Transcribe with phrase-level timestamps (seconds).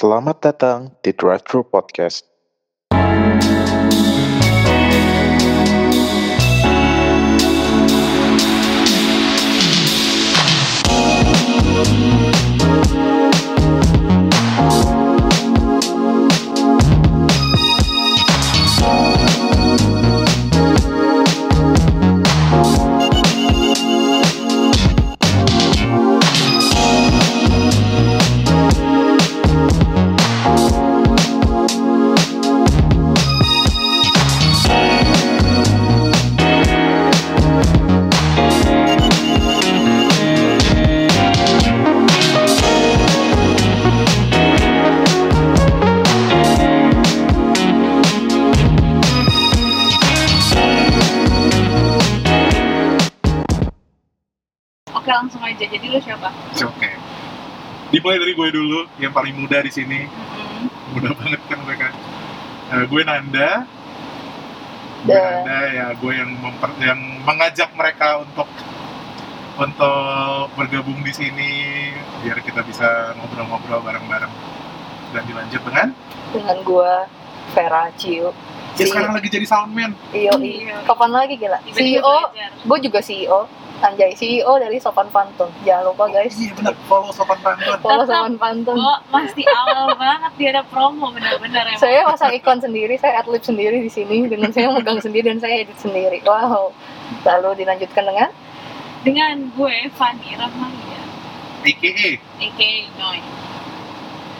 [0.00, 2.24] Selamat datang di Drive Thru Podcast.
[55.90, 56.28] Lu siapa?
[56.62, 56.90] Oke.
[57.90, 60.06] Dimulai dari gue dulu, yang paling muda di sini.
[60.06, 60.66] Hmm.
[60.94, 61.88] Muda banget kan mereka.
[62.70, 63.50] Eh, gue Nanda.
[65.00, 65.42] Gue Da.
[65.42, 68.46] Nanda ya, gue yang memper, yang mengajak mereka untuk
[69.60, 71.50] untuk bergabung di sini
[72.24, 74.32] biar kita bisa ngobrol-ngobrol bareng-bareng.
[75.10, 75.88] Dan dilanjut dengan
[76.30, 77.02] dengan gua
[77.50, 78.30] Vera Cio
[78.78, 79.90] ya sekarang lagi jadi soundman.
[80.14, 80.86] CEO Iya.
[80.86, 82.16] kapan lagi gila CEO
[82.62, 83.50] gue juga CEO
[83.80, 85.48] anjay CEO dari Sopan Pantun.
[85.64, 86.36] Jangan lupa guys.
[86.36, 87.76] Iya benar, follow sopan pantun.
[87.80, 88.04] follow.
[88.04, 88.76] Sopan Pantun.
[88.76, 91.80] Gue masih awal banget dia ada promo bener-bener emang.
[91.80, 95.64] saya pasang ikon sendiri saya adlib sendiri di sini dengan saya megang sendiri dan saya
[95.64, 96.20] edit sendiri.
[96.22, 96.76] Wow.
[97.24, 98.30] Lalu dilanjutkan dengan?
[99.00, 101.00] Dengan gue Fanny Rahmania,
[101.64, 103.20] AKA aka Noy.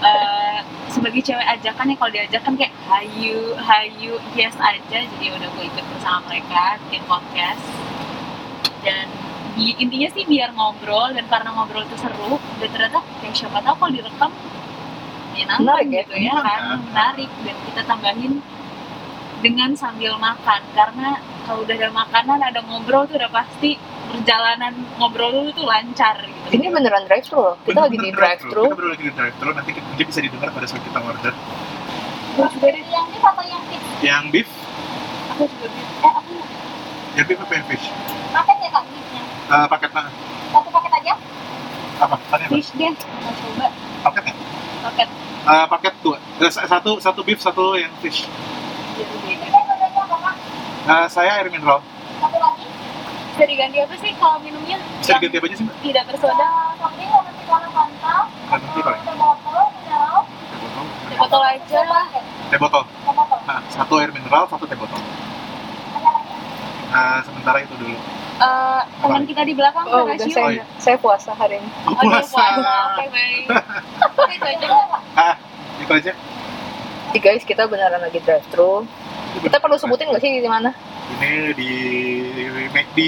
[0.01, 5.05] Eh, sebagai cewek ajakan ya kalau diajakan kayak hayu hayu yes aja.
[5.05, 7.65] Jadi udah gue ikut bersama mereka bikin podcast.
[8.81, 9.30] Dan
[9.61, 13.77] di- intinya sih biar ngobrol dan karena ngobrol itu seru dan ternyata kayak siapa tahu
[13.77, 14.31] kalau direkam
[15.31, 16.01] menyenangkan Menarik ya?
[16.01, 16.61] gitu ya kan?
[16.83, 17.31] Menarik.
[17.39, 18.33] Dan kita tambahin
[19.39, 20.61] dengan sambil makan.
[20.71, 21.09] Karena
[21.43, 23.77] kalau udah ada makanan ada ngobrol tuh udah pasti
[24.11, 26.49] perjalanan ngobrol lu tuh lancar gitu.
[26.51, 27.57] Ini beneran drive thru loh.
[27.63, 30.49] Kita lagi di drive thru Kita baru lagi di drive thru, nanti kita bisa didengar
[30.51, 31.33] pada saat kita order.
[32.31, 33.87] Gue juga deh yang beef atau yang fish?
[34.01, 34.49] Yang beef,
[35.29, 36.33] aku juga gitu Eh, aku
[37.13, 37.87] yang beef apa yang fish?
[38.31, 38.85] paket ya kak
[39.51, 40.11] Eh, paket mana?
[40.51, 41.15] Satu paket aja?
[42.01, 42.17] Apa?
[42.31, 42.55] Tanya apa?
[42.55, 43.67] fish deh mau coba
[44.01, 44.35] Paketnya?
[44.81, 45.09] paket
[45.41, 46.17] Eh, paket dua.
[46.39, 48.31] Eh, satu satu beef, satu yang fish.
[50.87, 51.83] Eh, saya air mineral.
[52.17, 52.67] Satu lagi?
[53.31, 55.77] bisa diganti apa sih kalau minumnya Bisa diganti apa aja sih mbak?
[55.81, 58.17] tidak bersoda kopi, lemon tea, warna Fanta,
[58.53, 59.01] Lemon tea paling.
[59.01, 59.65] Teh botol.
[61.09, 62.05] Teh botol aja lah
[62.53, 62.83] Teh botol.
[63.49, 65.01] Nah, satu air mineral, satu teh botol.
[66.91, 67.97] Nah, sementara itu dulu.
[68.41, 70.65] Eh, teman kita di belakang oh udah saya Oh, iya.
[70.81, 72.25] saya puasa hari ini Oh, Oh, puasa.
[72.33, 72.73] puasa.
[72.91, 73.45] Oke, baik.
[74.17, 74.69] Oke, itu aja.
[75.13, 75.35] Ah,
[75.77, 76.13] itu aja.
[77.07, 78.87] jadi guys kita beneran lagi drive thru
[79.37, 80.71] kita perlu sebutin nggak sih di mana
[81.13, 81.71] Ini di
[82.71, 82.99] McD,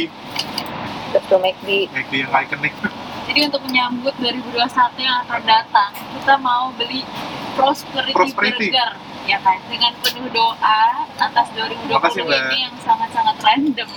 [1.08, 2.74] drive thru McD McD yang ikonik.
[3.30, 4.58] Jadi untuk menyambut 2021
[4.98, 7.06] yang akan datang, kita mau beli
[7.54, 8.68] Prosperity, Prosperity.
[8.68, 8.90] Burger
[9.22, 10.82] ya kan dengan penuh doa
[11.16, 13.90] atas 2020 Makasih, ini yang sangat-sangat random.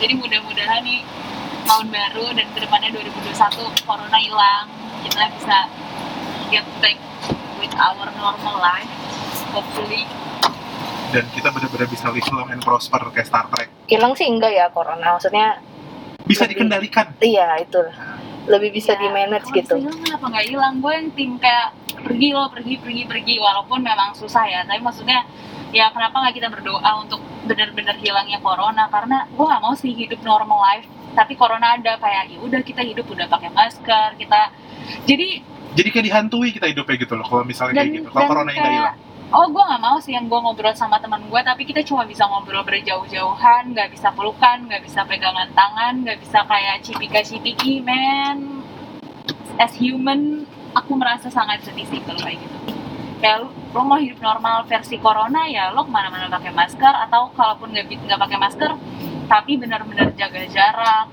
[0.00, 1.04] Jadi mudah-mudahan nih
[1.62, 3.36] tahun baru dan ke depannya 2021
[3.84, 4.64] corona hilang,
[5.02, 5.58] kita bisa
[6.48, 6.96] get back
[7.56, 8.88] with our normal life.
[9.50, 10.06] Hopefully,
[11.10, 13.66] Dan kita benar-benar bisa live long and prosper kayak Star Trek.
[13.84, 15.58] hilang sih enggak ya corona maksudnya
[16.22, 17.06] Bisa Lebih- dikendalikan.
[17.18, 17.82] iya itu
[18.46, 20.78] lebih bisa Ya, di manage gitu hilang kenapa nggak hilang?
[20.78, 24.62] Gue yang tim kayak pergi lo pergi pergi pergi walaupun memang susah ya.
[24.62, 25.26] Tapi maksudnya
[25.68, 27.18] ya kenapa nggak kita berdoa untuk
[27.50, 28.86] benar-benar hilangnya corona?
[28.86, 30.86] Karena gue nggak mau sih hidup normal life.
[31.18, 34.54] Tapi corona ada kayak ya udah kita hidup udah pakai masker kita.
[35.10, 37.26] Jadi Jadi kayak dihantui kita hidupnya gitu loh.
[37.26, 38.08] Kalau misalnya dan kayak gitu.
[38.14, 38.98] Kalau corona kayak hilang.
[39.30, 42.26] oh gue nggak mau sih yang gue ngobrol sama teman gue tapi kita cuma bisa
[42.26, 48.66] ngobrol berjauh-jauhan nggak bisa pelukan nggak bisa pegangan tangan nggak bisa kayak cipika cipiki man
[49.62, 50.42] as human
[50.74, 52.58] aku merasa sangat sedih sih kalau kayak gitu
[53.20, 56.94] kayak lo mau hidup normal versi corona ya lo ke mana-mana pakai masker.
[57.08, 58.70] Atau kalaupun nggak nggak pakai masker
[59.30, 61.06] tapi benar-benar jaga jarak.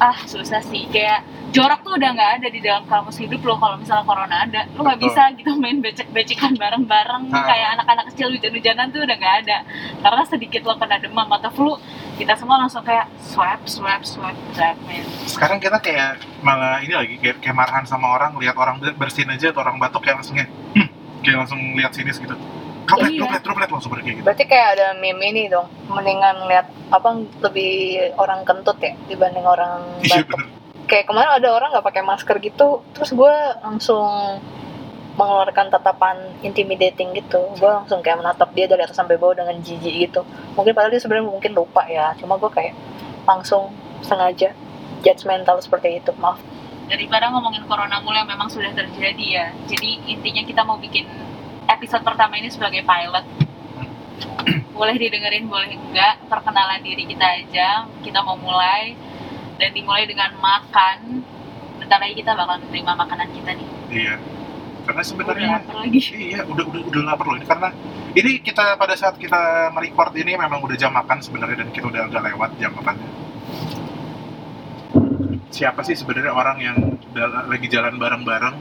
[0.00, 0.84] Ah susah sih.
[0.92, 4.68] Kayak jorak tuh udah nggak ada di dalam kamus hidup lo kalau misalnya corona ada.
[4.76, 7.28] Lo nggak bisa gitu main becek-becekan bareng-bareng.
[7.32, 7.44] Ah.
[7.48, 9.58] kayak anak-anak kecil hujan-hujanan tuh udah nggak ada.
[10.00, 11.72] Karena sedikit lo kena demam atau flu
[12.16, 15.04] kita semua langsung kayak swab swab swab swab man.
[15.24, 19.28] Sekarang kita kayak malah ini lagi kayak, kayak marahan sama orang lihat orang ber- bersin
[19.32, 20.88] aja atau orang batuk kayak langsung kayak, hmm,
[21.22, 22.34] kayak langsung lihat sinis gitu.
[22.82, 23.20] Droplet, Iya.
[23.22, 24.24] droplet, droplet langsung pergi gitu.
[24.26, 27.72] berarti kayak ada meme ini dong mendingan lihat apa lebih
[28.18, 30.50] orang kentut ya dibanding orang Iya bener.
[30.84, 34.02] kayak kemarin ada orang nggak pakai masker gitu terus gue langsung
[35.12, 40.10] mengeluarkan tatapan intimidating gitu gue langsung kayak menatap dia dari atas sampai bawah dengan jijik
[40.10, 40.20] gitu
[40.52, 42.74] mungkin padahal dia sebenarnya mungkin lupa ya cuma gue kayak
[43.22, 43.70] langsung
[44.00, 44.56] sengaja
[45.00, 46.40] judgmental seperti itu maaf
[46.92, 49.46] daripada ngomongin corona mulu yang memang sudah terjadi ya.
[49.64, 51.08] Jadi intinya kita mau bikin
[51.64, 53.24] episode pertama ini sebagai pilot.
[54.76, 56.20] Boleh didengerin boleh enggak.
[56.28, 57.88] Perkenalan diri kita aja.
[58.04, 58.92] Kita mau mulai.
[59.56, 61.24] Dan dimulai dengan makan.
[61.80, 63.68] Bentar lagi kita bakal menerima makanan kita nih.
[63.92, 64.14] Iya.
[64.82, 66.00] Karena udah sebenarnya lapar lagi.
[66.32, 67.46] Iya udah udah udah lapar loh ini.
[67.46, 67.68] Karena
[68.12, 72.10] ini kita pada saat kita merecord ini memang udah jam makan sebenarnya dan kita udah
[72.10, 73.21] agak lewat jam makannya
[75.52, 76.76] siapa sih sebenarnya orang yang
[77.46, 78.56] lagi jalan bareng-bareng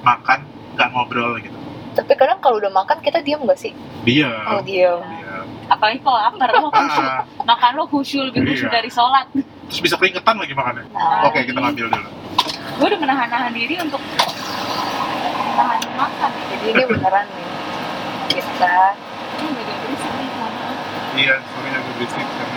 [0.00, 0.40] makan
[0.74, 1.54] nggak ngobrol gitu?
[1.94, 3.70] Tapi kadang kalau udah makan kita diam gak sih?
[4.02, 7.06] Dia oh diam dia apalagi kalau lapar lo khusyuk.
[7.06, 8.76] Ah, makan lo khusyuk lebih khusyuk Iya.
[8.82, 9.26] dari sholat.
[9.70, 10.84] Terus bisa keringetan lagi makannya?
[10.92, 12.10] Nah, oke kita ngambil dulu.
[12.74, 14.02] Gue udah menahan-nahan diri untuk
[15.54, 16.30] menahan makan.
[16.50, 17.46] Jadi ini beneran nih.
[18.34, 18.74] Kita
[19.34, 20.28] ini agak berisik nih
[21.14, 22.26] iya sorry agak berisik.
[22.26, 22.53] karena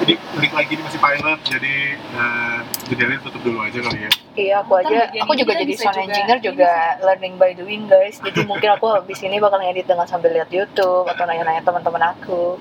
[0.00, 1.74] jadi balik lagi ini masih pilot jadi
[2.16, 4.10] uh, tutup dulu aja kali ya.
[4.32, 6.72] Iya aku aja aku juga jadi sound juga- engineer ini juga
[7.04, 8.16] learning by doing guys.
[8.18, 12.56] Jadi mungkin aku habis ini bakal ngedit dengan sambil lihat YouTube atau nanya-nanya teman-teman aku.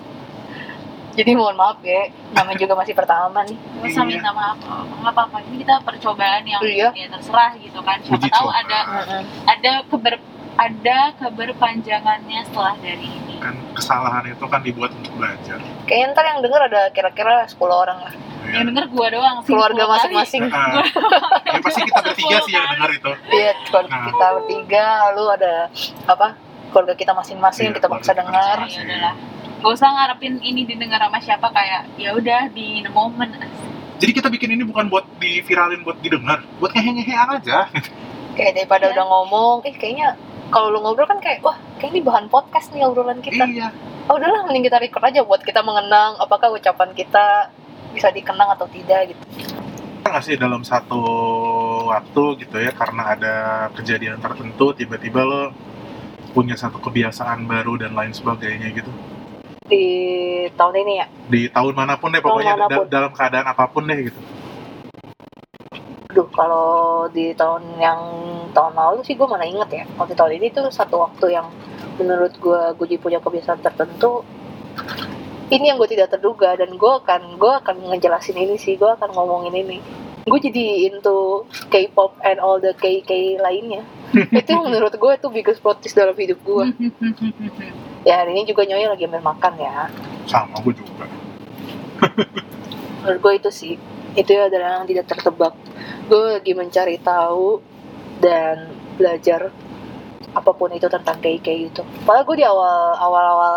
[1.16, 3.56] Jadi mohon maaf ya namanya juga masih pertama nih.
[3.56, 4.12] Gak usah Iya.
[4.14, 5.38] minta maaf nggak apa-apa.
[5.42, 6.90] Ini kita percobaan yang Iya.
[6.92, 7.98] ya terserah gitu kan.
[8.00, 8.60] Siapa Uji tahu coba.
[8.62, 8.80] ada
[9.48, 10.16] ada keber
[10.60, 16.40] ada keberpanjangannya setelah dari ini kan kesalahan itu kan dibuat untuk belajar kayaknya ntar yang
[16.40, 18.14] denger ada kira-kira 10 orang lah
[18.44, 18.52] ya.
[18.54, 19.94] yang denger gua doang sih keluarga 10 kali.
[19.94, 20.84] masing-masing Ah,
[21.46, 24.06] ya pasti kita bertiga sih yang dengar itu Iya, keluarga Nah.
[24.06, 25.54] kita bertiga, lalu ada
[26.06, 26.28] apa?
[26.70, 28.58] Keluarga kita masing-masing Iya, kita kita dengar.
[28.62, 29.14] Ya udahlah
[29.60, 33.28] gak usah ngarepin ini didengar sama siapa kayak ya udah di the moment
[34.00, 37.68] jadi kita bikin ini bukan buat diviralin buat didengar buat ngehe-ngehe aja
[38.32, 38.94] Kayak daripada Iya.
[38.94, 40.16] udah ngomong, eh kayaknya
[40.50, 43.46] kalau lu ngobrol kan kayak wah, kayak ini bahan podcast nih obrolan kita.
[43.46, 43.70] iya
[44.06, 47.54] Oh udahlah, mending kita record aja buat kita mengenang apakah ucapan kita
[47.92, 49.22] bisa dikenang atau tidak gitu.
[50.02, 50.98] nggak sih dalam satu
[51.86, 53.36] waktu gitu ya karena ada
[53.72, 55.54] kejadian tertentu tiba-tiba lo
[56.32, 58.90] punya satu kebiasaan baru dan lain sebagainya gitu
[59.64, 59.86] Di
[60.52, 61.06] tahun ini ya.
[61.28, 62.86] di tahun mana pun deh pokoknya da- mana pun.
[62.88, 64.18] dalam keadaan apa pun deh gitu
[66.20, 68.00] Aduh, kalau di tahun yang
[68.52, 69.88] tahun lalu sih gue mana inget ya.
[69.88, 71.48] Kalau di tahun ini tuh satu waktu yang
[71.96, 74.28] menurut gue gue jadi punya kebiasaan tertentu.
[75.48, 78.76] Ini yang gue tidak terduga dan gue akan gue akan ngejelasin ini sih.
[78.76, 79.80] Gue akan ngomongin ini.
[80.28, 83.88] Gue jadi into K-pop and all the KK lainnya.
[84.44, 86.66] itu menurut gue itu biggest plot twist dalam hidup gue.
[88.08, 89.92] Ya hari ini juga Nyonya lagi ambil makan ya.
[90.24, 91.04] sama gue juga
[93.04, 93.74] menurut gue itu sih
[94.18, 95.54] itu adalah yang tidak tertebak.
[96.10, 97.62] Gue lagi mencari tahu
[98.24, 99.54] dan belajar
[100.30, 101.82] apa pun itu tentang kayak kayak gitu.
[102.06, 103.56] Padahal gue di awal awal awal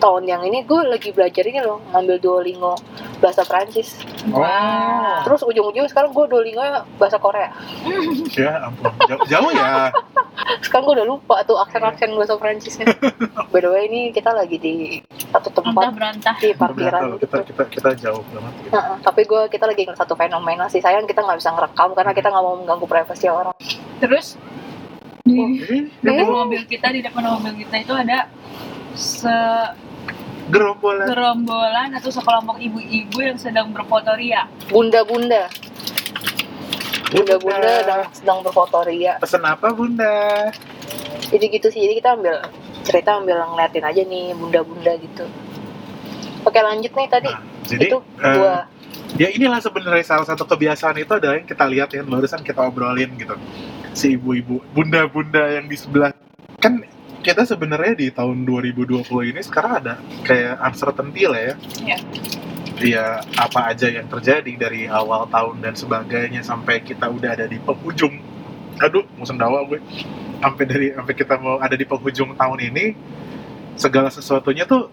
[0.00, 2.74] tahun yang ini gue lagi belajar ini loh ngambil Duolingo
[3.18, 5.24] bahasa Prancis Wow.
[5.24, 6.60] terus ujung-ujung sekarang gue Duolingo
[6.96, 7.48] bahasa Korea.
[8.30, 9.88] Ya ampun jauh, jauh ya.
[10.60, 12.84] Sekarang gue udah lupa tuh aksen-aksen bahasa Prancisnya
[13.48, 17.20] by the way ini kita lagi di satu tempat berantah di parkiran Ternyata gitu.
[17.22, 18.52] kita kita kita jauh banget.
[18.58, 18.70] Gitu.
[18.70, 20.80] Heeh, tapi gue kita lagi ngeliat satu fenomena sih.
[20.80, 23.56] Sayang kita nggak bisa ngerekam karena kita nggak mau mengganggu privasi orang.
[23.98, 24.36] Terus
[25.22, 28.28] di Eh, depan mobil kita di depan mobil kita itu ada
[30.50, 31.06] gerombolan.
[31.06, 35.46] Segerombolan atau sekelompok ibu-ibu yang sedang berfoto ria bunda-bunda
[37.10, 40.50] bunda-bunda sedang, sedang berfoto ria pesen apa bunda?
[41.30, 42.34] Jadi gitu sih jadi kita ambil
[42.82, 45.26] cerita ambil ngeliatin aja nih bunda-bunda gitu.
[46.42, 47.30] Oke lanjut nih tadi.
[47.30, 48.66] Nah, jadi itu gua
[49.18, 53.10] ya inilah sebenarnya salah satu kebiasaan itu adalah yang kita lihat yang barusan kita obrolin
[53.18, 53.34] gitu.
[53.90, 56.14] Si ibu-ibu bunda-bunda yang di sebelah.
[56.62, 56.82] Kan
[57.20, 61.54] kita sebenarnya di tahun 2020 ini sekarang ada kayak uncertainty lah ya.
[61.84, 61.98] Iya.
[62.80, 67.60] Iya, apa aja yang terjadi dari awal tahun dan sebagainya sampai kita udah ada di
[67.60, 68.16] penghujung.
[68.80, 69.84] Aduh mau sendawa gue.
[70.40, 72.96] Sampai dari sampai kita mau ada di penghujung tahun ini
[73.76, 74.88] segala sesuatunya tuh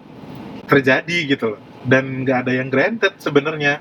[0.68, 1.62] terjadi gitu loh.
[1.88, 3.80] Dan nggak ada yang granted sebenarnya.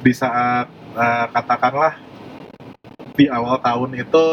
[0.00, 2.00] Di saat eh, katakanlah
[3.12, 4.24] di awal tahun itu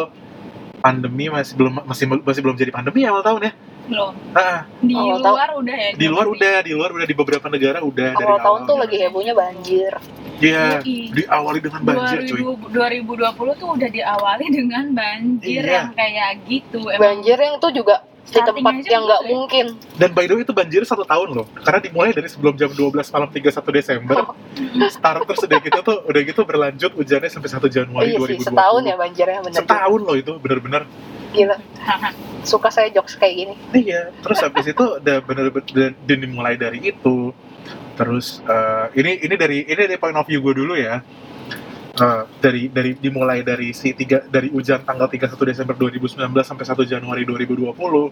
[0.86, 3.54] pandemi masih belum masih masih belum jadi pandemi awal tahun ya?
[3.86, 4.13] Belum.
[4.34, 7.48] Nah, di Awal tahun- luar udah ya di luar udah di luar udah di beberapa
[7.50, 9.94] negara udah dari awal tahun tuh awal lagi hebohnya banjir.
[10.36, 12.42] Iya, diawali dengan banjir cuy.
[12.44, 15.74] 2000 2020 tuh udah diawali dengan banjir Iya.
[15.75, 17.01] yang kayak gitu emang.
[17.01, 19.34] Banjir yang tuh juga di tempat yang nggak gitu ya.
[19.38, 19.65] mungkin.
[20.01, 21.46] Dan by the way itu banjir satu tahun loh.
[21.62, 24.17] Karena dimulai dari sebelum jam 12 malam 31 Desember.
[24.96, 28.50] Start terus udah gitu tuh udah gitu berlanjut hujannya sampai 1 Januari iya sih 2020
[28.50, 29.60] setahun ya banjirnya bener.
[29.62, 30.84] Setahun loh itu bener-bener.
[31.36, 31.58] Gila.
[32.46, 33.53] Suka saya jokes kayak gini.
[33.74, 37.34] Iya, terus habis itu udah bener-bener dan dimulai dari itu.
[37.96, 41.01] Terus eh, ini ini dari ini dari point of view gue dulu ya.
[41.95, 46.83] Eh, dari dari dimulai dari si tiga dari hujan tanggal 31 Desember 2019 sampai 1
[46.83, 48.11] Januari 2020.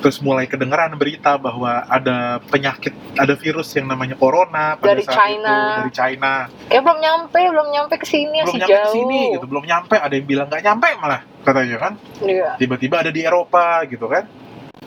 [0.00, 5.16] Terus mulai kedengeran berita bahwa ada penyakit, ada virus yang namanya corona pada Dari saat
[5.16, 5.52] China.
[5.52, 6.32] itu dari China.
[6.68, 9.96] kayak belum nyampe belum nyampe ke sini Belum nyampe jauh ke sini gitu, belum nyampe,
[9.96, 11.92] ada yang bilang nggak nyampe malah katanya kan.
[12.20, 12.50] Iya.
[12.60, 14.24] Tiba-tiba ada di Eropa gitu kan.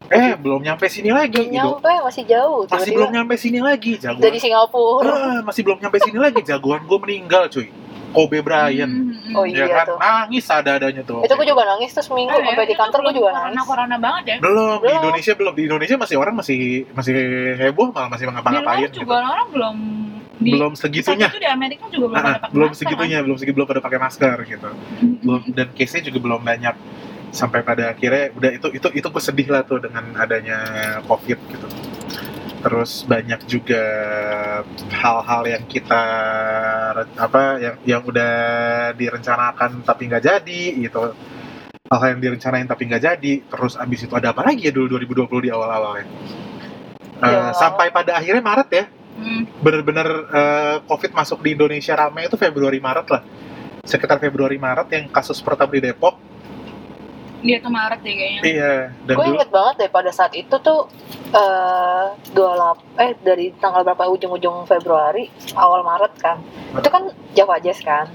[0.09, 1.57] Eh, belum nyampe sini lagi belum gitu.
[1.57, 4.23] nyampe masih jauh masih tiba-tiba belum nyampe sini lagi jagoan.
[4.23, 5.09] dari Singapura.
[5.09, 7.67] Ah, masih belum nyampe sini lagi jagoan gue meninggal cuy.
[8.07, 8.87] Kobe Bryant.
[8.87, 9.51] Hmm, hmm, Oh, hmm.
[9.51, 9.85] ya iya kan?
[9.85, 9.97] tuh.
[9.99, 11.19] nangis ada adanya tuh.
[11.21, 13.67] Itu gue juga nangis tuh seminggu Oh, ya, sampai di kantor gue juga corona nangis.
[13.67, 14.35] corona banget ya?
[14.39, 14.99] Belum di Belum.
[15.03, 15.53] Indonesia belum.
[15.53, 16.57] Di Indonesia masih orang masih
[16.89, 17.11] masih
[17.57, 19.11] heboh malah masih di luar ngapa-ngapain juga gitu.
[19.27, 19.75] orang belum
[20.37, 23.37] di, belum segitunya itu di Amerika juga belum Ah, pada pakai belum masker, segitunya belum
[23.37, 24.67] segi belum pada pakai masker gitu.
[24.69, 24.75] Kan?
[25.19, 26.75] belum dan case nya juga belum banyak
[27.29, 30.57] sampai pada akhirnya udah itu itu itu gue sedih lah tuh dengan adanya
[31.05, 31.67] covid gitu.
[32.57, 33.83] Terus banyak juga
[34.89, 36.03] hal-hal yang kita
[37.15, 38.33] apa yang yang udah
[38.93, 41.13] direncanakan tapi nggak jadi gitu.
[41.87, 45.47] Hal-hal yang direncanain tapi nggak jadi terus abis itu ada apa lagi ya dulu 2020
[45.47, 46.07] di awal-awal ya
[47.17, 47.49] Eh, Ya.
[47.49, 48.85] sampai pada akhirnya Maret ya.
[49.17, 49.49] Hmm.
[49.65, 53.21] bener-bener eh, COVID masuk di Indonesia ramai itu Februari Maret lah.
[53.81, 56.21] Sekitar Februari Maret yang kasus pertama di Depok
[57.47, 58.41] dia tuh Maret deh kayaknya.
[58.43, 58.73] Iya
[59.07, 60.91] dan gue inget banget deh pada saat itu tuh
[61.31, 66.37] eh dua eh dari tanggal berapa ujung-ujung Februari awal Maret kan.
[66.75, 68.11] Itu kan Java Jazz kan?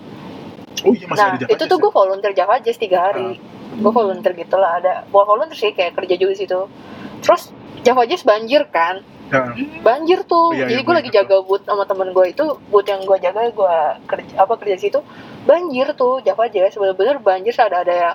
[0.84, 1.82] Oh iya masih nah ada Java itu Jazz tuh ya?
[1.82, 3.40] gue volunteer Java Jazz tiga hari.
[3.72, 6.60] Gue volunteer gitu lah ada bukan volunteer sih kayak kerja juga di situ.
[7.24, 7.42] Terus
[7.82, 9.00] Java Jazz banjir kan?
[9.32, 9.80] Ya, Hmm.
[9.80, 10.52] banjir tuh.
[10.52, 13.16] Iya, jadi iya, gue gue lagi jaga booth sama temen gue itu booth yang gue
[13.16, 13.74] jaga gue
[14.04, 15.00] kerja apa kerja di situ.
[15.48, 18.12] Banjir tuh Java Jazz bener-bener banjir ada ada ya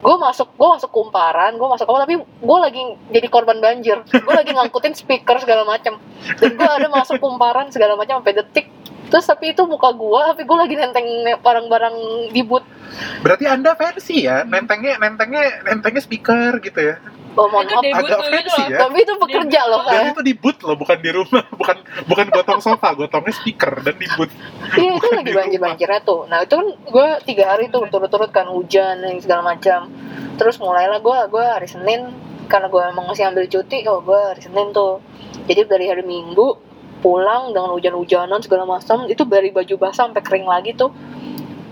[0.00, 4.00] gue masuk gue masuk kumparan gue masuk apa tapi gue lagi jadi korban banjir.
[4.08, 6.00] Gue lagi ngangkutin speaker segala macam
[6.40, 8.66] dan gue ada masuk kumparan segala macam sampai detik.
[9.10, 11.06] Terus tapi itu muka gue tapi gue lagi nenteng
[11.42, 11.96] barang-barang
[12.32, 12.80] di booth
[13.22, 16.96] berarti anda versi ya nentengnya nentengnya nentengnya speaker gitu ya
[17.38, 18.78] oh mohon itu maaf debut agak itu fancy loh ya.
[18.82, 21.76] tapi itu pekerja loh dan kan itu di booth loh bukan di rumah bukan
[22.10, 24.34] bukan gotong sofa gotongnya speaker dan di booth
[24.70, 26.30] Iya itu lagi banjir-banjirnya tuh.
[26.30, 29.90] Nah itu kan gue tiga hari tuh turut-turut kan hujan dan segala macam.
[30.38, 32.14] Terus mulailah gue gue hari Senin
[32.46, 35.02] karena gue emang masih ambil cuti, oh gue hari Senin tuh.
[35.50, 36.54] Jadi dari hari Minggu
[37.02, 40.94] pulang dengan hujan-hujanan segala macam itu dari baju basah sampai kering lagi tuh.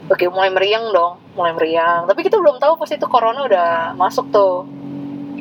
[0.08, 2.08] Oke mulai meriang dong, mulai meriang.
[2.08, 4.66] Tapi kita belum tahu pas itu corona udah masuk tuh.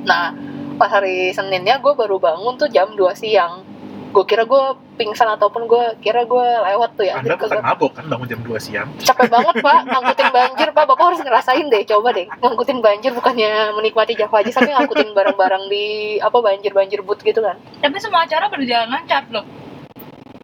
[0.08, 0.32] Nah
[0.80, 3.68] pas hari Seninnya gue baru bangun tuh jam 2 siang.
[4.16, 4.64] Gue kira gue
[4.96, 7.20] pingsan ataupun gue kira gue lewat tuh ya.
[7.20, 8.88] anda bukan mabok kan bangun jam 2 siang?
[9.04, 9.80] Capek banget pak.
[9.84, 10.86] Ngangkutin banjir pak.
[10.88, 12.26] Bapak harus ngerasain deh coba deh.
[12.40, 17.44] Ngangkutin banjir bukannya menikmati Java aja tapi ngangkutin barang-barang di apa banjir banjir boot gitu
[17.44, 17.60] kan.
[17.84, 19.44] Tapi semua acara berjalan lancar loh.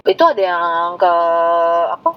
[0.04, 1.14] Itu ada yang ke
[1.96, 2.10] apa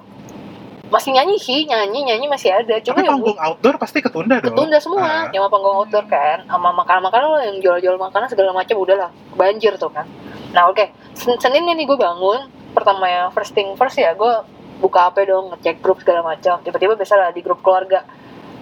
[0.87, 2.79] masih nyanyi sih nyanyi nyanyi masih ada.
[2.79, 4.55] Cuma tapi yang panggung outdoor pasti ketunda dong.
[4.55, 5.23] Ketunda semua Ah.
[5.27, 6.43] nyawa panggung outdoor kan.
[6.43, 9.09] Sama makanan makanan lo yang jual-jual makanan segala macam udahlah.
[9.33, 10.07] Banjir tuh kan.
[10.51, 10.87] Nah oke.
[11.13, 14.33] Sen- seninnya nih gue bangun pertama ya first thing first ya gue
[14.77, 16.61] buka HP dong ngecek grup segala macam.
[16.61, 18.07] Tiba-tiba biasa lah di grup keluarga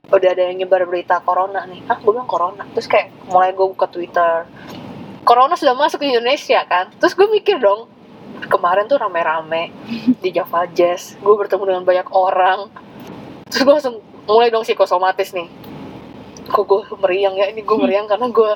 [0.06, 1.86] udah ada yang nyebar berita corona nih.
[1.86, 2.66] Ah gue bilang corona?
[2.72, 4.46] Terus kayak mulai gue buka Twitter.
[5.22, 6.94] Corona sudah masuk ke Indonesia kan?
[6.96, 7.90] Terus gue mikir dong
[8.46, 9.70] kemarin tuh rame-rame
[10.16, 11.18] di Java Jazz.
[11.18, 12.70] Gue bertemu dengan banyak orang.
[13.46, 15.50] Terus gue langsung mulai dong psikosomatis nih.
[16.46, 17.48] Kok gue meriang ya?
[17.48, 18.52] Ini gue meriang karena gue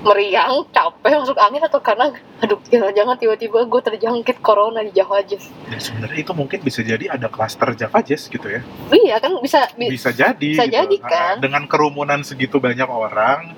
[0.00, 2.08] meriang capek masuk angin atau karena
[2.40, 5.52] aduh jangan-jangan tiba-tiba gue terjangkit corona di Java Jazz.
[5.66, 8.64] Dan sebenarnya itu mungkin bisa jadi ada klaster Java Jazz gitu ya.
[8.88, 10.74] Iya kan bisa bi- bisa jadi Bisa gitu.
[10.74, 11.34] jadi, Ah, kan?
[11.38, 13.52] dengan kerumunan segitu banyak orang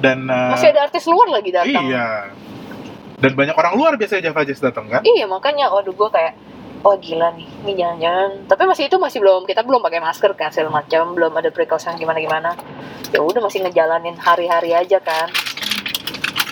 [0.00, 1.84] dan eh, masih ada artis luar lagi datang.
[1.84, 2.06] Iya
[3.22, 5.06] dan banyak orang luar biasanya Java Jazz datang kan?
[5.06, 6.34] Iya makanya waduh gue kayak
[6.82, 10.50] oh gila nih ini jangan-jangan tapi masih itu masih belum kita belum pakai masker kan
[10.50, 12.58] segala macam belum ada precaution gimana gimana
[13.14, 15.30] ya udah masih ngejalanin hari-hari aja kan.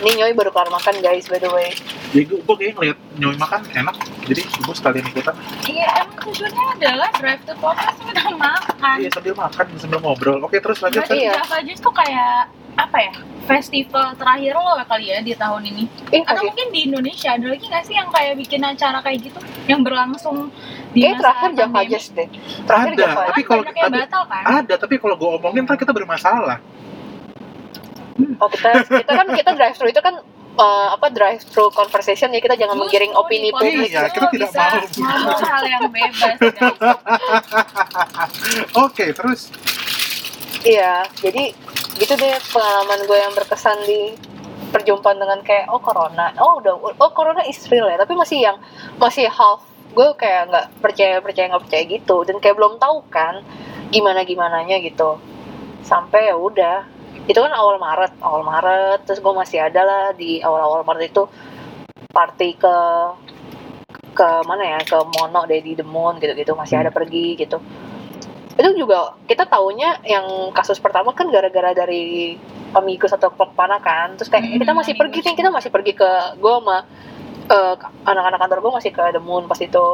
[0.01, 1.69] Ini Nyoy baru kelar makan guys by the way.
[2.11, 3.95] Ya gue, gue kayak ngeliat nyoy makan enak.
[4.25, 5.35] Jadi gue sekalian ikutan.
[5.63, 8.95] Iya emang tujuannya adalah drive to podcast udah makan.
[8.97, 10.39] Iya sambil makan sambil ngobrol.
[10.41, 11.21] Oke terus lanjut Berarti Sar.
[11.21, 11.33] Iya.
[11.37, 12.39] Java Jazz tuh kayak
[12.81, 13.11] apa ya
[13.43, 17.45] festival terakhir lo kali ya di tahun ini eh atau masih mungkin di Indonesia ada
[17.47, 20.51] lagi nggak sih yang kayak bikin acara kayak gitu yang berlangsung
[20.91, 21.79] di Kayak terakhir Java?
[21.83, 22.27] Jazz deh
[22.63, 22.99] terakhir Ada.
[22.99, 26.57] Java Kan Tapi kalau- batal kan ada tapi kalau gue omongin ntar kita bermasalah
[28.37, 30.19] Oh kita kita kan kita drive thru itu kan
[30.53, 33.87] eh, apa drive thru conversation ya kita jangan menggiring Justru opini publik.
[33.87, 34.63] Iya, kita tidak bisa
[35.15, 35.39] mau.
[35.39, 36.35] hal yang bebas
[38.79, 39.51] oke terus
[40.61, 41.57] Iya, jadi
[41.99, 44.15] gitu deh pengalaman gue yang berkesan di
[44.71, 46.31] perjumpaan dengan kayak oh corona.
[46.39, 48.57] Oh udah oh corona is real ya tapi masih yang
[48.95, 49.67] masih half.
[49.91, 52.23] Gue kayak nggak percaya percaya nggak percaya gitu.
[52.23, 53.43] Dan kayak belum tahu kan
[53.91, 55.19] gimana gimananya gitu.
[55.83, 56.87] Sampai ya udah.
[57.27, 59.03] Itu kan awal Maret awal Maret.
[59.03, 61.27] Terus gue masih ada lah di awal-awal Maret itu
[62.11, 62.75] party ke
[64.11, 66.55] ke mana ya ke Mono Daddy the Moon gitu-gitu.
[66.55, 67.59] Masih ada pergi gitu
[68.61, 72.37] itu juga kita taunya yang kasus pertama kan gara-gara dari
[72.77, 74.13] amigos atau klub mana kan.
[74.15, 76.85] Terus kayak Hmm, kita masih pergi nih kita masih pergi ke gue sama
[77.49, 77.75] eh,
[78.05, 79.87] anak-anak kantor gue masih ke The Moon pas itu.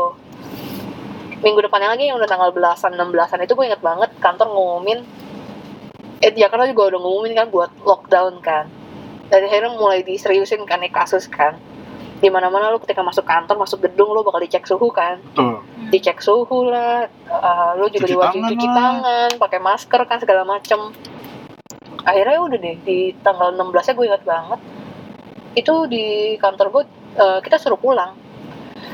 [1.37, 4.99] Minggu depannya lagi yang udah tanggal belasan enam belasan itu gue inget banget kantor ngumumin.
[6.19, 8.67] Eh di Jakarta juga udah ngumumin kan buat lockdown kan.
[9.31, 11.55] Dan akhirnya mulai diseriusin kan nih kasus kan.
[12.17, 15.21] Di mana mana lu ketika masuk kantor masuk gedung lu bakal dicek suhu kan.
[15.37, 15.61] Tuh.
[15.87, 18.75] Dicek suhu lah uh, lu juga Cuci diwajib tangan cuci lah.
[18.75, 20.79] tangan pakai masker kan segala macem
[22.03, 24.59] akhirnya udah deh di tanggal 16 nya gue ingat banget
[25.57, 26.05] itu di
[26.37, 26.83] kantor gue
[27.17, 28.15] uh, kita suruh pulang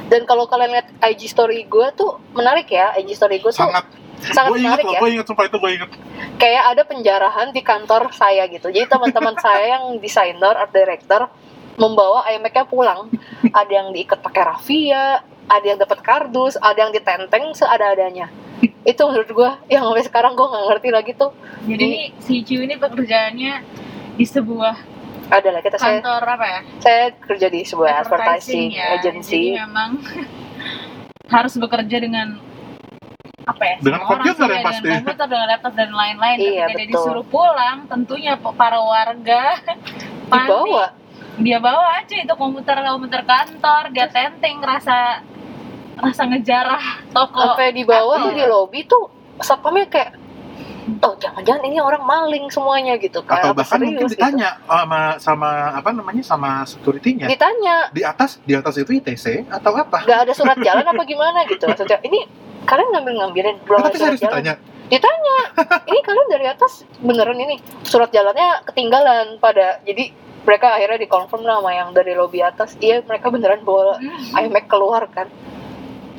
[0.08, 3.86] dan kalau kalian lihat IG story gue tuh menarik ya IG story gue tuh Sangat.
[4.24, 5.92] sangat Gue inget menarik loh, ya gue inget sumpah itu gue inget.
[6.40, 8.72] kayak ada penjarahan di kantor saya gitu.
[8.72, 11.28] Jadi teman-teman saya yang desainer, art director
[11.76, 13.12] membawa iMac-nya pulang.
[13.52, 18.32] Ada yang diikat pakai raffia, ada yang dapat kardus, ada yang ditenteng seada-adanya.
[18.84, 21.32] Itu menurut gua yang sampai sekarang gua nggak ngerti lagi tuh.
[21.68, 23.54] Jadi ini si Ciu ini pekerjaannya
[24.20, 24.92] di sebuah
[25.24, 26.60] Ada lah kita saya kantor apa ya?
[26.84, 29.00] saya kerja di sebuah advertising, ya.
[29.00, 29.56] agency.
[29.56, 29.92] Jadi memang
[31.36, 32.38] harus bekerja dengan
[33.48, 33.76] apa ya?
[33.80, 34.84] Dengan komputer ya, pasti.
[34.84, 36.38] Dengan komputer, dengan laptop dan lain-lain.
[36.38, 36.92] Iya, Ketika dia betul.
[36.92, 39.44] disuruh pulang, tentunya para warga
[40.28, 40.48] panik.
[40.48, 40.86] Dibawa
[41.34, 45.26] Dia bawa aja itu komputer komputer kantor, dia tenteng rasa
[46.06, 47.38] rasa ngejarah toko.
[47.38, 48.38] sampai di bawah tuh Iya.
[48.38, 49.04] di lobby tuh
[49.38, 50.12] satpamnya kayak
[51.00, 54.20] oh jangan-jangan ini orang maling semuanya gitu kan Atau Apa bahkan mungkin serius gitu.
[54.22, 57.28] ditanya sama sama apa namanya sama security-nya.
[57.28, 60.04] ditanya Di atas di atas itu ITC atau apa?
[60.04, 62.28] nggak ada surat jalan apa gimana gitu maksudnya ini
[62.64, 64.54] kalian ngambil ngambilin belum Tapi ada surat jalan ditanya.
[64.86, 65.38] ditanya
[65.86, 70.12] ini kalian dari atas beneran ini surat jalannya ketinggalan pada jadi
[70.44, 74.44] mereka akhirnya dikonfirm sama yang dari lobby atas iya mereka beneran bawa Hmm.
[74.44, 75.32] iMac keluar kan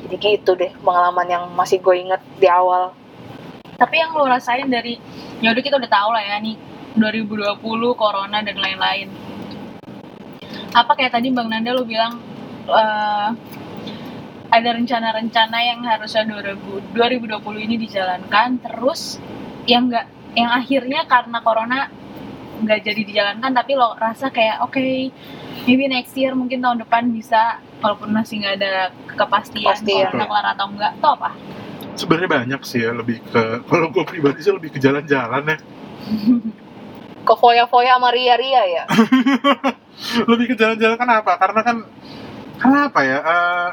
[0.05, 2.93] jadi gitu deh pengalaman yang masih gue inget di awal
[3.75, 4.95] Tapi yang lo rasain dari
[5.43, 6.55] ya udah kita udah tahu lah ya nih
[6.95, 7.59] 2020
[7.99, 9.11] corona dan lain-lain.
[10.71, 12.15] Apa kayak tadi Bang Nanda lo bilang
[12.71, 13.29] eh,
[14.47, 19.19] ada rencana-rencana yang harusnya 2000, 2020 ini dijalankan terus
[19.67, 20.07] yang enggak
[20.39, 21.79] yang akhirnya karena corona
[22.63, 24.79] nggak jadi dijalankan tapi lo rasa kayak oke
[25.67, 28.73] maybe next year mungkin tahun depan bisa walaupun masih nggak ada
[29.13, 29.77] kepastian
[30.09, 31.31] kelar atau enggak tuh apa
[31.95, 35.57] Sebenarnya banyak sih ya lebih ke kalau gue pribadi sih lebih ke jalan-jalan ya.
[37.23, 38.83] ke foya-foya sama ria-ria ya
[40.31, 41.31] lebih ke jalan-jalan kenapa?
[41.39, 41.77] Karena kan
[42.59, 43.17] kenapa ya?
[43.23, 43.69] Eh,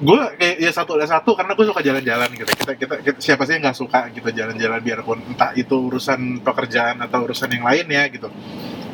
[0.00, 2.52] gue kayak ya satu ada satu karena gue suka jalan-jalan gitu.
[2.56, 7.00] Kita, kita kita siapa sih yang nggak suka gitu jalan-jalan biarpun entah itu urusan pekerjaan
[7.04, 8.28] atau urusan yang lainnya gitu.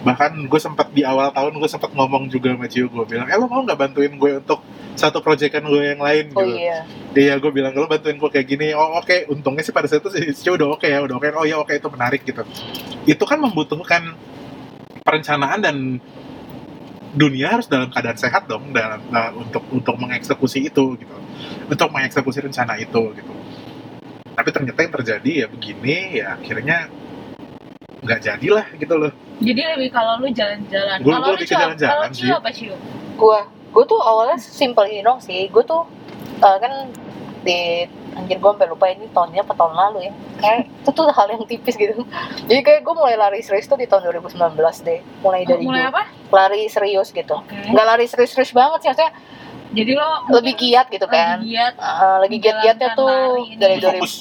[0.07, 3.35] Bahkan gue sempat di awal tahun gue sempat ngomong juga sama Cio gue bilang, eh
[3.35, 4.62] lo mau nggak bantuin gue untuk
[4.95, 6.57] satu proyekan gue yang lain oh gitu.
[6.57, 6.79] iya
[7.16, 8.71] Iya, gue bilang lo bantuin gue kayak gini.
[8.77, 11.27] Oh oke, untungnya sih pada saat itu sih Cio udah oke ya, udah oke.
[11.35, 12.47] Oh ya oke itu menarik gitu.
[13.03, 14.14] Itu kan membutuhkan
[15.03, 15.77] perencanaan dan
[17.16, 21.16] dunia harus dalam keadaan sehat dong dalam uh, untuk untuk mengeksekusi itu gitu,
[21.66, 23.33] untuk mengeksekusi rencana itu gitu.
[24.37, 26.92] Tapi ternyata yang terjadi ya begini ya akhirnya
[28.05, 29.12] nggak jadilah gitu loh.
[29.37, 30.96] Jadi lebih kalau lu jalan-jalan.
[31.01, 32.31] Lu lebih ke jalan-jalan kalau sih.
[32.31, 32.75] apa Ciu?
[33.16, 33.38] gue
[33.72, 35.85] gue tuh awalnya simple ini dong sih gue tuh
[36.38, 36.72] eh, kan
[37.40, 41.29] di anjir gue sampai lupa ini tahunnya apa tahun lalu ya kayak itu tuh hal
[41.29, 42.05] yang tipis gitu
[42.49, 44.37] jadi kayak gue mulai lari serius tuh di tahun 2019
[44.85, 46.03] deh mulai dari Mulai apa?
[46.29, 47.57] lari serius gitu Oke.
[47.57, 49.12] nggak lari serius-serius banget sih maksudnya
[49.72, 51.75] Jadi lo lebih giat gitu kan Lagi giat.
[51.77, 53.12] Eh, lagi giat-giatnya tuh
[53.57, 54.14] dari 2000 Fokus.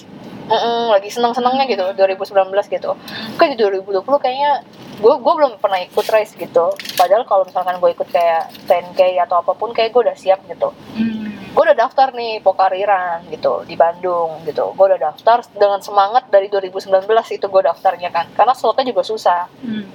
[0.45, 2.31] Mm-mm, lagi senang-senangnya gitu 2019
[2.69, 2.91] gitu
[3.35, 4.51] kan di 2020 kayaknya
[4.95, 6.71] gue gue belum pernah ikut race gitu.
[6.95, 10.71] Padahal kalau misalkan gue ikut kayak 10k atau apa pun kayak gue udah siap gitu.
[10.95, 11.23] Hmm.
[11.55, 14.75] gue udah daftar nih pokariran gitu di Bandung gitu.
[14.75, 18.27] Gue udah daftar dengan semangat dari 2019 itu gue daftarnya kan.
[18.35, 19.47] Karena slotnya juga susah.
[19.63, 19.87] Hmm.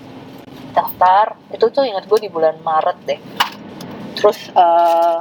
[0.70, 3.20] daftar itu tuh ingat gue di bulan Maret deh.
[4.14, 5.18] Terus eh,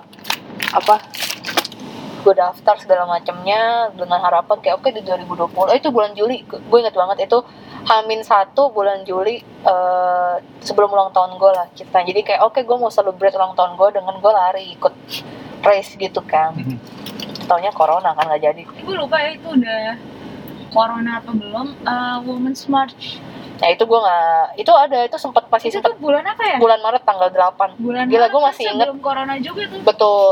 [0.70, 0.96] apa?
[2.22, 6.46] Gue daftar segala macamnya dengan harapan kayak oke di 2020 eh, itu bulan Juli.
[6.46, 7.42] Gue ingat banget itu
[7.90, 12.06] Hamin satu bulan Juli eh, sebelum ulang tahun gue lah kita.
[12.06, 14.94] Jadi kayak oke gue mau celebrate ulang tahun gue dengan gue lari ikut
[15.66, 16.54] race gitu kan.
[16.54, 16.78] Mhm.
[17.50, 18.62] taunya corona kan nggak jadi.
[18.62, 19.98] Gue lupa ya itu udah
[20.70, 21.82] corona atau belum?
[21.82, 23.18] Uh, Women's March.
[23.58, 26.58] Nah itu gue nggak, itu ada, itu sempat masih itu sempat tuh bulan apa ya?
[26.62, 28.86] bulan Maret tanggal 8 bulan Gila, gua kan masih inget.
[28.88, 29.82] sebelum corona juga tuh.
[29.84, 30.32] Betul.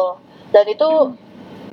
[0.54, 0.90] Dan itu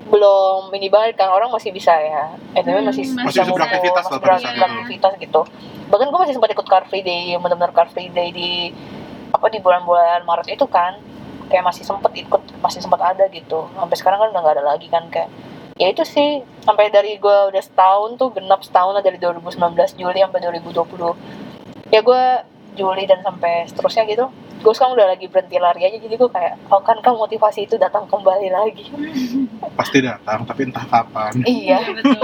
[0.04, 2.36] belum ini banget kan orang masih bisa ya.
[2.52, 4.60] Anyway Hmm, masih, masih bisa beraktivitas masih lah pada saat itu.
[4.60, 5.40] beraktivitas gitu.
[5.88, 8.50] Bahkan gue masih sempat ikut car free day, benar-benar car free day di
[9.32, 11.00] apa di bulan-bulan Maret itu kan.
[11.48, 13.68] Kayak masih sempet ikut, masih sempat ada gitu.
[13.76, 15.28] Sampai sekarang kan udah nggak ada lagi kan kayak
[15.74, 20.22] ya itu sih sampai dari gue udah setahun tuh genap setahun lah dari 2019 Juli
[20.22, 22.22] sampai 2020 ya gue
[22.78, 24.30] Juli dan sampai seterusnya gitu
[24.64, 27.76] gue sekarang udah lagi berhenti lari aja jadi gue kayak oh kan kan motivasi itu
[27.76, 28.88] datang kembali lagi.
[29.76, 31.44] Pasti datang tapi entah kapan.
[31.44, 31.84] Iya.
[31.92, 32.16] Betul.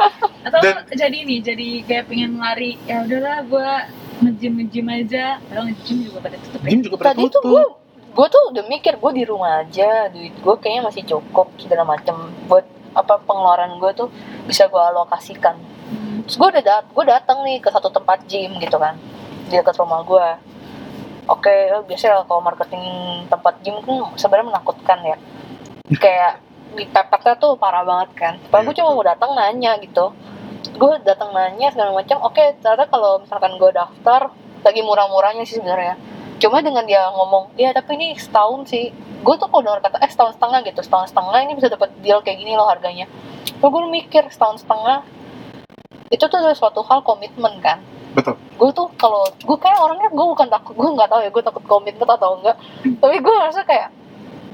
[0.48, 3.68] Atau Dan- jadi ini jadi kayak pengen lari ya udahlah gue
[4.24, 5.36] ngejim ngejim aja.
[5.44, 6.68] Kalau ngejim juga pada tutup ya.
[6.72, 7.52] Gym juga pada tadi tuh tutup.
[7.52, 7.62] gue
[8.14, 12.16] gue tuh udah mikir gue di rumah aja duit gue kayaknya masih cukup segala macem.
[12.48, 12.64] Buat
[12.96, 14.08] apa pengeluaran gue tuh
[14.48, 15.60] bisa gue alokasikan.
[15.84, 16.24] Hmm.
[16.24, 18.96] terus gue udah dat gue datang nih ke satu tempat gym gitu kan
[19.52, 20.26] di dekat rumah gue
[21.28, 21.54] oke
[21.88, 22.84] biasa kalau marketing
[23.28, 25.16] tempat gym kan sebenarnya menakutkan ya.
[26.00, 26.40] Kayak
[26.74, 28.34] di pepetnya tuh parah banget kan.
[28.50, 30.12] Padahal gue cuma mau datang nanya gitu.
[30.74, 34.32] Gue datang nanya segala macam oke ternyata kalau misalkan gue daftar
[34.64, 35.96] lagi murah-murahnya sih sebenarnya.
[36.40, 38.90] Cuma dengan dia ngomong ya tapi ini setahun sih.
[39.24, 40.80] Gue tuh kalau denger kata eh setahun setengah gitu.
[40.84, 43.08] Setahun setengah ini bisa dapat deal kayak gini loh harganya.
[43.44, 45.04] Terus gue mikir setahun setengah?
[46.12, 47.80] Itu tuh suatu hal komitmen kan
[48.14, 48.34] betul.
[48.56, 51.64] Gue tuh kalau gue kayak orangnya gue bukan takut gue nggak tahu ya gue takut
[51.66, 52.56] komitmen atau enggak.
[53.02, 53.90] Tapi gue rasa kayak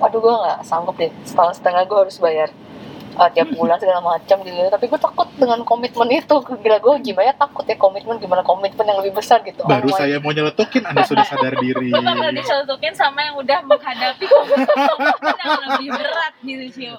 [0.01, 2.49] aduh gue nggak sanggup deh setahun setengah gue harus bayar
[3.20, 6.37] uh, tiap bulan segala macam gitu tapi gue takut dengan komitmen itu.
[6.40, 9.62] Gila gue gimana takut ya komitmen gimana komitmen yang lebih besar gitu.
[9.68, 11.92] Baru Oh saya mau nyeletukin anda sudah sadar diri.
[11.94, 16.96] Lu bakal dicelutukin sama yang udah menghadapi komitmen yang lebih berat gitu Cio